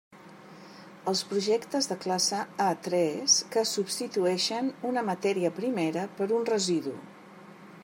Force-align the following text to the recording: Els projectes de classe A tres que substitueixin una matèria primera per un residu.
Els 1.11 1.19
projectes 1.33 1.89
de 1.91 1.97
classe 2.05 2.39
A 2.69 2.71
tres 2.87 3.35
que 3.57 3.65
substitueixin 3.73 4.73
una 4.93 5.07
matèria 5.13 5.55
primera 5.63 6.07
per 6.21 6.33
un 6.41 6.51
residu. 6.53 6.99